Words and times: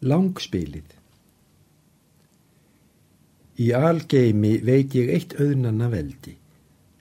Langspilið 0.00 0.94
Í 3.60 3.66
algeimi 3.76 4.54
veit 4.64 4.94
ég 4.96 5.10
eitt 5.12 5.34
auðnanna 5.36 5.90
veldi 5.92 6.32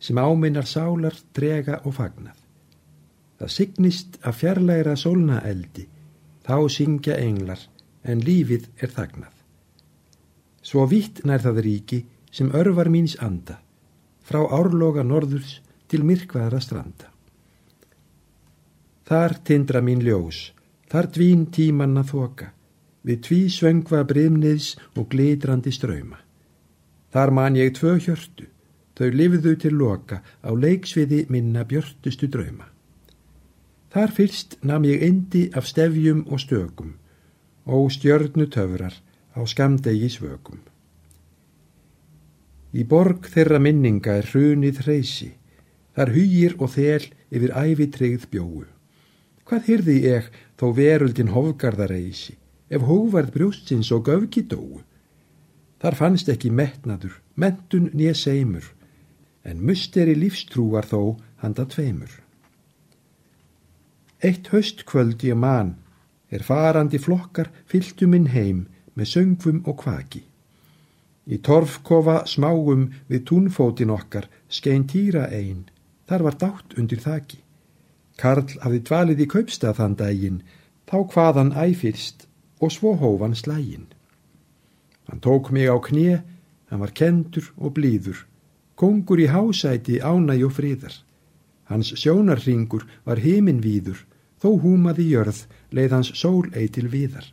sem 0.04 0.20
áminnar 0.20 0.68
sálar, 0.68 1.16
drega 1.32 1.78
og 1.88 1.96
fagnað. 1.96 2.36
Það 3.40 3.54
signist 3.56 4.20
að 4.20 4.36
fjarlæra 4.42 4.98
sólna 5.00 5.40
eldi, 5.48 5.86
þá 6.44 6.68
syngja 6.76 7.16
englar, 7.24 7.64
en 8.04 8.20
lífið 8.20 8.68
er 8.84 8.92
þagnað. 8.92 9.32
Svo 10.60 10.84
vitt 10.92 11.24
nær 11.24 11.40
það 11.48 11.64
ríki 11.70 12.04
sem 12.36 12.52
örvar 12.52 12.92
míns 12.92 13.16
anda, 13.24 13.62
frá 14.20 14.44
árloga 14.44 15.08
norðurs 15.08 15.62
til 15.88 16.04
myrkvaðra 16.04 16.60
stranda. 16.60 17.08
Þar 19.08 19.40
tindra 19.48 19.80
mín 19.80 20.04
ljós, 20.04 20.50
þar 20.92 21.14
dvín 21.16 21.48
tímanna 21.48 22.04
þoka, 22.04 22.52
við 23.04 23.22
tví 23.28 23.42
svöngva 23.50 24.04
brifniðs 24.08 24.76
og 24.96 25.10
glitrandi 25.14 25.72
ströyma. 25.72 26.20
Þar 27.14 27.32
man 27.34 27.58
ég 27.58 27.74
tvö 27.78 27.98
hjörtu, 27.98 28.48
þau 28.98 29.10
lifðu 29.16 29.56
til 29.56 29.76
loka 29.80 30.22
á 30.44 30.52
leiksviði 30.54 31.26
minna 31.30 31.64
björtustu 31.66 32.28
drauma. 32.28 32.68
Þar 33.90 34.12
fyrst 34.14 34.58
nam 34.62 34.86
ég 34.86 35.02
indi 35.02 35.48
af 35.58 35.66
stefjum 35.66 36.26
og 36.30 36.44
stökum 36.44 36.98
og 37.66 37.90
stjörnu 37.94 38.46
töfrar 38.50 38.94
á 39.34 39.42
skamdegi 39.46 40.10
svökum. 40.10 40.60
Í 42.70 42.86
borg 42.86 43.26
þeirra 43.34 43.58
minninga 43.58 44.20
er 44.20 44.28
hrunið 44.30 44.84
hreysi, 44.86 45.32
þar 45.98 46.14
hýjir 46.14 46.54
og 46.62 46.70
þel 46.76 47.08
yfir 47.34 47.56
æfi 47.58 47.88
treyð 47.96 48.28
bjóu. 48.30 48.68
Hvað 49.50 49.70
hyrði 49.72 49.96
ég 50.06 50.30
þó 50.62 50.68
veruldin 50.78 51.34
hofgarðareysi, 51.34 52.36
ef 52.70 52.86
hóvarð 52.86 53.34
brjóstins 53.34 53.92
og 53.96 54.06
göfki 54.08 54.46
dóu? 54.46 54.82
Þar 55.80 55.96
fannst 55.96 56.30
ekki 56.30 56.52
metnadur, 56.52 57.14
mentun 57.40 57.90
nýja 57.96 58.16
seimur, 58.18 58.66
en 59.48 59.62
musteri 59.64 60.16
lífstrúar 60.16 60.88
þó 60.90 61.18
handa 61.42 61.66
tveimur. 61.66 62.12
Eitt 64.20 64.52
höstkvöld 64.52 65.24
ég 65.24 65.38
man, 65.40 65.78
er 66.30 66.44
farandi 66.44 67.00
flokkar 67.00 67.48
fylltu 67.72 68.08
minn 68.12 68.28
heim 68.34 68.66
með 68.94 69.14
söngvum 69.14 69.64
og 69.66 69.80
kvaki. 69.84 70.26
Í 71.30 71.38
torfkofa 71.46 72.24
smáum 72.28 72.90
við 73.08 73.26
túnfótin 73.30 73.94
okkar 73.94 74.28
skein 74.50 74.88
týra 74.90 75.28
einn, 75.32 75.68
þar 76.10 76.26
var 76.28 76.40
dátt 76.44 76.76
undir 76.78 77.02
þaki. 77.04 77.40
Karl 78.20 78.50
hafði 78.64 78.80
dvalið 78.90 79.22
í 79.24 79.28
kaupstað 79.32 79.78
þann 79.80 79.96
daginn, 80.00 80.42
þá 80.90 80.98
hvaðan 81.14 81.54
æfyrst 81.56 82.26
og 82.60 82.72
svo 82.72 82.96
hófan 82.96 83.36
slægin. 83.36 83.88
Hann 85.08 85.20
tók 85.20 85.52
mig 85.52 85.70
á 85.70 85.78
knie, 85.82 86.22
hann 86.70 86.80
var 86.80 86.94
kendur 86.94 87.52
og 87.58 87.74
blíður, 87.74 88.26
kongur 88.76 89.20
í 89.20 89.28
hásæti 89.28 90.00
ánæg 90.00 90.46
og 90.46 90.54
fríðar. 90.58 90.96
Hans 91.70 91.94
sjónarringur 91.96 92.86
var 93.06 93.22
heiminvíður, 93.22 94.06
þó 94.42 94.50
húmaði 94.62 95.10
jörð 95.14 95.46
leið 95.72 95.92
hans 95.96 96.12
sól 96.16 96.48
ei 96.54 96.68
til 96.68 96.88
víðar. 96.90 97.26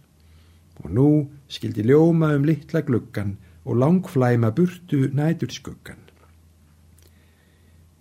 Og 0.84 0.90
nú 0.90 1.08
skildi 1.48 1.84
ljóma 1.86 2.34
um 2.36 2.44
litla 2.44 2.82
gluggan 2.82 3.36
og 3.64 3.76
langflæma 3.76 4.50
burtu 4.50 5.08
næturskuggan. 5.12 6.02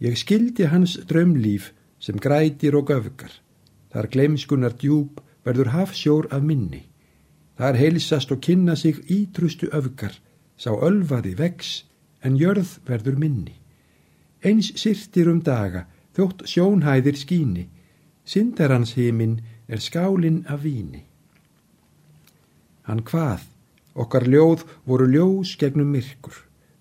Ég 0.02 0.18
skildi 0.20 0.68
hans 0.68 0.98
drömlíf 1.08 1.72
sem 2.00 2.20
grætir 2.20 2.76
og 2.76 2.92
göfgar. 2.92 3.32
Þar 3.92 4.12
glemskunar 4.12 4.74
djúb 4.76 5.22
verður 5.46 5.72
hafsjór 5.72 6.28
af 6.32 6.44
minni. 6.44 6.84
Þar 7.56 7.78
heilsast 7.80 8.32
og 8.36 8.42
kynna 8.44 8.76
sig 8.76 9.00
ítrustu 9.12 9.70
öfgar, 9.72 10.18
sá 10.58 10.72
ölvaði 10.76 11.36
vex, 11.40 11.86
en 12.24 12.36
jörð 12.40 12.80
verður 12.88 13.16
minni. 13.20 13.56
Eins 14.44 14.74
sirtir 14.80 15.30
um 15.32 15.42
daga, 15.42 15.86
þjótt 16.16 16.44
sjónhæðir 16.52 17.18
skíni, 17.20 17.68
sindarans 18.26 18.96
heiminn 18.98 19.40
er 19.68 19.80
skálinn 19.80 20.44
af 20.52 20.64
víni. 20.66 21.06
Hann 22.86 23.02
hvað, 23.08 23.48
okkar 23.96 24.28
ljóð 24.30 24.66
voru 24.86 25.08
ljós 25.10 25.56
gegnum 25.58 25.90
myrkur, 25.96 26.36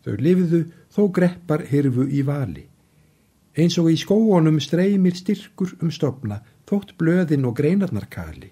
þau 0.04 0.16
lifðu 0.20 0.64
þó 0.92 1.06
greppar 1.16 1.64
hirfu 1.70 2.08
í 2.10 2.24
vali. 2.26 2.66
Eins 3.54 3.78
og 3.78 3.92
í 3.92 3.96
skóunum 3.96 4.58
streymir 4.60 5.14
styrkur 5.14 5.76
um 5.80 5.92
stopna, 5.94 6.42
þótt 6.66 6.96
blöðin 6.98 7.46
og 7.46 7.56
greinarnar 7.60 8.10
kali. 8.10 8.50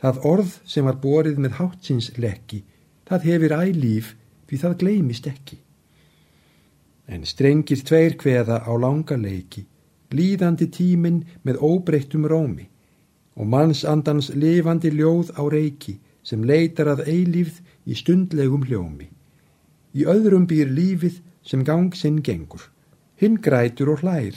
Það 0.00 0.20
orð 0.24 0.52
sem 0.64 0.86
var 0.88 0.96
borið 1.00 1.40
með 1.44 1.58
hátsins 1.58 2.10
lekki, 2.16 2.62
það 3.08 3.26
hefur 3.28 3.56
ælíf 3.60 4.14
því 4.48 4.60
það 4.62 4.76
gleymist 4.82 5.28
ekki. 5.28 5.58
En 7.10 7.26
strengir 7.26 7.82
tveir 7.84 8.16
kveða 8.16 8.62
á 8.64 8.72
langa 8.80 9.18
leiki, 9.20 9.66
líðandi 10.14 10.70
tímin 10.72 11.24
með 11.44 11.60
óbreyttum 11.60 12.26
rómi 12.30 12.66
og 13.40 13.48
mannsandans 13.48 14.30
lifandi 14.34 14.90
ljóð 14.94 15.32
á 15.36 15.42
reiki 15.52 15.98
sem 16.26 16.42
leitar 16.44 16.90
að 16.92 17.06
eilífð 17.08 17.60
í 17.86 17.96
stundlegum 17.96 18.66
hljómi. 18.68 19.08
Í 19.96 20.06
öðrum 20.06 20.46
býr 20.50 20.70
lífið 20.70 21.20
sem 21.42 21.64
gang 21.64 21.94
sinn 21.96 22.20
gengur. 22.22 22.62
Hinn 23.20 23.40
grætur 23.42 23.94
og 23.94 24.04
hlær, 24.04 24.36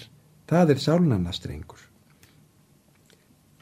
það 0.49 0.75
er 0.75 0.85
sálnannastrengur. 0.85 1.92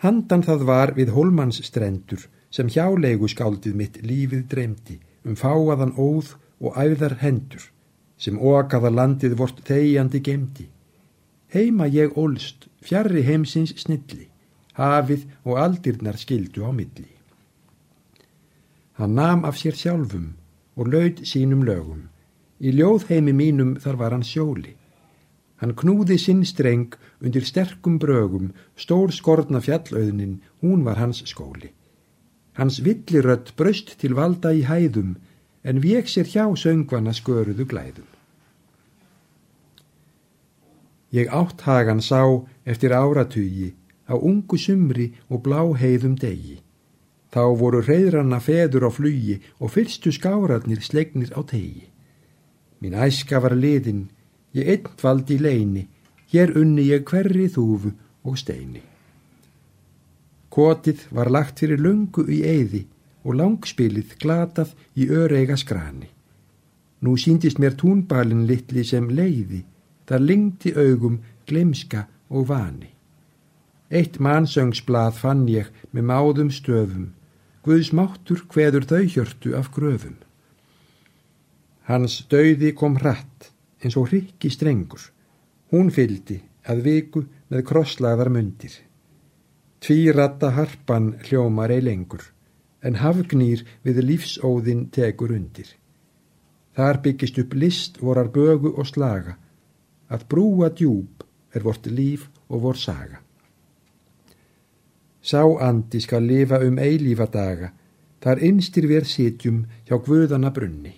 Handan 0.01 0.41
það 0.41 0.63
var 0.65 0.93
við 0.97 1.11
holmanns 1.13 1.59
strendur 1.67 2.23
sem 2.49 2.69
hjálegu 2.73 3.27
skáldið 3.29 3.75
mitt 3.77 3.99
lífið 4.01 4.47
dreymdi 4.49 4.97
um 5.25 5.37
fáaðan 5.37 5.93
óð 5.93 6.33
og 6.61 6.77
æðar 6.77 7.19
hendur 7.21 7.67
sem 8.21 8.37
okaða 8.37 8.89
landið 8.93 9.37
vort 9.37 9.61
þegjandi 9.65 10.21
gemdi. 10.25 10.67
Heima 11.53 11.87
ég 11.89 12.17
ólst, 12.17 12.67
fjarrri 12.81 13.23
heimsins 13.27 13.73
snilli, 13.81 14.27
hafið 14.77 15.25
og 15.45 15.57
aldirnar 15.61 16.17
skildu 16.21 16.65
á 16.65 16.71
milli. 16.73 17.09
Hann 18.97 19.17
nam 19.17 19.45
af 19.45 19.57
sér 19.57 19.77
sjálfum 19.77 20.31
og 20.77 20.93
laud 20.93 21.25
sínum 21.25 21.65
lögum. 21.65 22.07
Í 22.61 22.73
ljóðheimi 22.77 23.33
mínum 23.33 23.75
þar 23.81 23.97
var 24.01 24.13
hann 24.15 24.25
sjóli. 24.25 24.75
Hann 25.61 25.75
knúði 25.77 26.17
sinn 26.17 26.41
streng 26.45 26.95
undir 27.21 27.45
sterkum 27.45 27.99
brögum, 28.01 28.49
stór 28.75 29.13
skortna 29.13 29.61
fjallauðnin, 29.61 30.39
hún 30.61 30.81
var 30.87 30.97
hans 30.97 31.21
skóli. 31.29 31.69
Hans 32.57 32.81
villirött 32.81 33.53
bröst 33.55 33.93
til 34.01 34.17
valda 34.17 34.55
í 34.57 34.65
hæðum, 34.65 35.19
en 35.63 35.83
vek 35.83 36.09
sér 36.09 36.25
hjá 36.25 36.47
söngvana 36.57 37.13
sköruðu 37.13 37.67
glæðum. 37.69 38.09
Ég 41.13 41.29
átthagan 41.29 42.01
sá 42.01 42.23
eftir 42.65 42.95
áratugi 42.95 43.75
á 44.09 44.15
ungu 44.17 44.57
sumri 44.57 45.11
og 45.29 45.43
blá 45.45 45.61
heiðum 45.77 46.15
degi. 46.15 46.57
Þá 47.31 47.43
voru 47.59 47.81
reyðranna 47.83 48.39
feður 48.43 48.87
á 48.87 48.91
flugi 48.91 49.37
og 49.59 49.71
fyrstu 49.75 50.11
skárarnir 50.11 50.81
slegnir 50.83 51.31
á 51.37 51.45
tegi. 51.45 51.85
Mín 52.81 52.95
æska 52.97 53.39
var 53.43 53.55
liðin, 53.55 54.09
Ég 54.51 54.69
einn 54.73 54.95
valdi 55.01 55.37
leini, 55.39 55.87
hér 56.31 56.55
unni 56.59 56.87
ég 56.87 57.05
hverri 57.07 57.47
þúfu 57.51 57.91
og 58.27 58.39
steini. 58.39 58.81
Kotið 60.51 61.05
var 61.15 61.31
lagt 61.31 61.61
fyrir 61.63 61.79
lungu 61.79 62.25
í 62.27 62.41
eyði 62.43 62.85
og 63.23 63.37
langspilið 63.39 64.17
glatað 64.19 64.73
í 64.99 65.07
öreiga 65.07 65.55
skrani. 65.57 66.09
Nú 67.01 67.15
síndist 67.17 67.61
mér 67.61 67.77
túnbalin 67.79 68.43
litli 68.49 68.83
sem 68.85 69.07
leiði, 69.09 69.63
þar 70.05 70.27
lingti 70.27 70.73
augum 70.75 71.21
glemska 71.47 72.05
og 72.29 72.49
vani. 72.51 72.91
Eitt 73.91 74.19
mannsöngsblað 74.19 75.17
fann 75.23 75.47
ég 75.51 75.71
með 75.91 76.07
máðum 76.11 76.51
stöfum, 76.51 77.09
Guðs 77.61 77.91
máttur 77.93 78.39
hveður 78.49 78.87
þau 78.89 79.01
hjörtu 79.05 79.51
af 79.53 79.67
gröfum. 79.75 80.15
Hans 81.85 82.23
döiði 82.31 82.71
kom 82.73 82.95
hratt, 82.97 83.51
eins 83.81 83.97
og 83.97 84.09
hryggi 84.09 84.51
strengur. 84.53 85.01
Hún 85.71 85.91
fyldi 85.91 86.41
að 86.69 86.83
viku 86.85 87.23
með 87.49 87.65
krosslaðar 87.69 88.29
mundir. 88.33 88.73
Tvíratta 89.81 90.51
harpan 90.53 91.15
hljómar 91.25 91.71
ei 91.73 91.81
lengur, 91.81 92.21
en 92.85 92.99
hafgnýr 93.01 93.63
við 93.85 94.03
lífsóðin 94.05 94.89
tekur 94.93 95.33
undir. 95.33 95.67
Þar 96.77 97.01
byggist 97.03 97.39
upp 97.41 97.55
list 97.57 97.97
vorar 98.01 98.29
bögu 98.31 98.75
og 98.77 98.87
slaga, 98.87 99.35
að 100.07 100.27
brúa 100.29 100.69
djúb 100.69 101.25
er 101.55 101.65
vort 101.65 101.87
líf 101.87 102.29
og 102.47 102.61
vor 102.67 102.77
saga. 102.77 103.19
Sá 105.21 105.43
andi 105.61 106.01
skal 106.01 106.25
lifa 106.25 106.61
um 106.65 106.79
eilífa 106.81 107.27
daga, 107.29 107.71
þar 108.21 108.41
einstir 108.45 108.87
við 108.89 109.07
sitjum 109.09 109.65
hjá 109.85 109.97
guðana 109.97 110.51
brunni. 110.53 110.93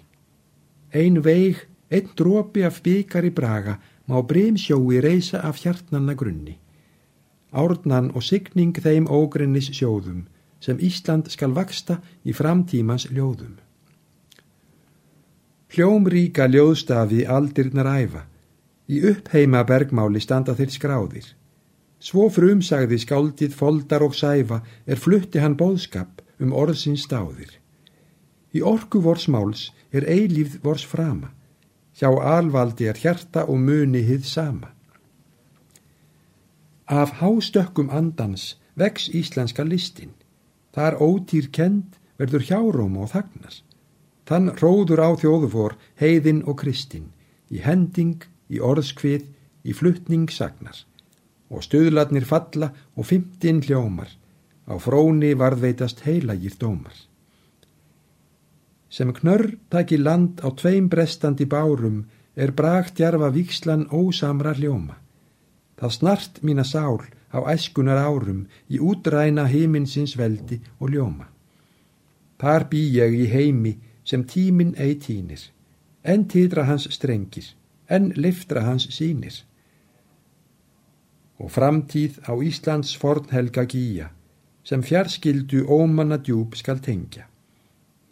Ein 0.93 1.21
veig 1.23 1.63
Einn 1.93 2.09
drópi 2.17 2.63
af 2.65 2.81
byggar 2.81 3.27
í 3.29 3.31
braga 3.37 3.77
má 4.09 4.17
brimsjói 4.29 5.01
reysa 5.05 5.43
af 5.45 5.61
hjartnanna 5.61 6.15
grunni. 6.17 6.57
Árnan 7.53 8.09
og 8.17 8.25
signing 8.25 8.73
þeim 8.73 9.05
ógrennis 9.05 9.69
sjóðum, 9.77 10.23
sem 10.59 10.79
Ísland 10.81 11.29
skal 11.29 11.53
vaksta 11.53 11.99
í 12.25 12.33
framtímans 12.33 13.05
ljóðum. 13.11 13.59
Hljómríka 15.73 16.47
ljóðstafi 16.49 17.23
aldirnar 17.29 17.89
æfa, 17.89 18.25
í 18.89 18.99
uppheima 19.09 19.63
bergmáli 19.65 20.21
standa 20.21 20.55
þeir 20.57 20.73
skráðir. 20.73 21.27
Svo 22.03 22.27
frumsagði 22.29 22.99
skáldið 22.99 23.53
foldar 23.55 24.03
og 24.05 24.15
sæfa 24.17 24.59
er 24.85 24.99
flutti 24.99 25.39
hann 25.39 25.55
bóðskap 25.57 26.21
um 26.43 26.51
orðsins 26.53 27.05
stáðir. 27.07 27.53
Í 28.53 28.61
orku 28.61 29.01
vors 29.01 29.29
máls 29.31 29.69
er 29.91 30.05
eilífð 30.05 30.59
vors 30.65 30.83
frama, 30.85 31.31
hjá 31.97 32.09
alvaldi 32.37 32.87
er 32.89 32.99
hjarta 32.99 33.45
og 33.49 33.59
muni 33.59 34.01
hið 34.07 34.25
sama. 34.25 34.69
Af 36.87 37.19
hástökkum 37.21 37.89
andans 37.89 38.55
vex 38.75 39.09
íslenska 39.09 39.63
listin, 39.63 40.13
þar 40.73 40.97
ótýr 40.99 41.51
kend 41.51 41.99
verður 42.17 42.47
hjáróm 42.49 42.97
og 42.97 43.13
þagnar. 43.13 43.55
Þann 44.27 44.51
róður 44.61 45.03
á 45.03 45.09
þjóðufór 45.19 45.77
heiðin 45.99 46.43
og 46.47 46.59
kristin, 46.63 47.11
í 47.51 47.59
hending, 47.59 48.23
í 48.49 48.59
orðskvið, 48.59 49.25
í 49.63 49.71
fluttning 49.75 50.29
sagnar, 50.31 50.77
og 51.51 51.63
stöðladnir 51.63 52.25
falla 52.27 52.71
og 52.95 53.07
fymtinn 53.09 53.61
hljómar, 53.63 54.09
á 54.67 54.73
fróni 54.79 55.33
varðveitast 55.35 56.05
heilagir 56.07 56.55
dómar 56.59 56.95
sem 58.93 59.09
knörr 59.17 59.55
taki 59.73 59.97
land 59.97 60.43
á 60.45 60.53
tveim 60.53 60.85
brestandi 60.89 61.45
bárum 61.49 62.03
er 62.35 62.51
bragt 62.51 62.99
jarfa 63.01 63.29
vikslan 63.33 63.87
ósamra 63.89 64.53
hljóma. 64.53 64.95
Það 65.77 65.95
snart 65.97 66.43
mína 66.45 66.63
sál 66.63 67.01
á 67.33 67.39
æskunar 67.53 67.97
árum 67.97 68.45
í 68.69 68.77
útræna 68.77 69.47
heiminsins 69.49 70.13
veldi 70.17 70.59
og 70.79 70.93
ljóma. 70.93 71.25
Þar 72.37 72.67
bý 72.69 72.83
ég 72.99 73.17
í 73.23 73.25
heimi 73.33 73.73
sem 74.05 74.23
tímin 74.27 74.75
ei 74.77 74.95
tínir, 74.99 75.41
en 76.03 76.27
týdra 76.27 76.67
hans 76.69 76.85
strengir, 76.91 77.47
en 77.89 78.11
liftra 78.15 78.61
hans 78.67 78.89
sínir. 78.93 79.41
Og 81.41 81.49
framtíð 81.49 82.19
á 82.29 82.33
Íslands 82.37 82.93
fornhelga 82.99 83.65
gíja, 83.65 84.11
sem 84.63 84.83
fjarskildu 84.83 85.65
ómanna 85.65 86.19
djúb 86.19 86.55
skal 86.59 86.79
tengja. 86.79 87.32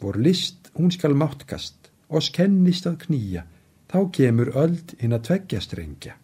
Vor 0.02 0.18
list 0.18 0.72
hún 0.74 0.90
skal 0.90 1.14
máttkast, 1.14 1.92
oss 2.10 2.32
kennist 2.34 2.88
að 2.90 3.04
knýja, 3.06 3.44
þá 3.86 3.98
kemur 4.16 4.50
öld 4.58 4.96
inn 4.98 5.14
að 5.14 5.28
tveggja 5.28 5.60
strengja. 5.62 6.16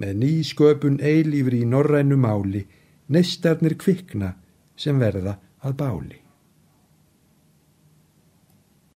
Með 0.00 0.12
ný 0.22 0.32
sköpun 0.48 0.96
eilífri 1.04 1.60
í 1.60 1.68
norrænu 1.68 2.16
máli, 2.20 2.62
neistarnir 3.12 3.76
kvikna 3.76 4.32
sem 4.76 4.96
verða 5.00 5.36
að 5.60 5.76
báli. 5.82 6.25